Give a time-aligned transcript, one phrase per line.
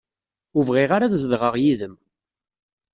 [0.55, 1.95] Ur bɣiɣ ara ad zedɣeɣ yid-m.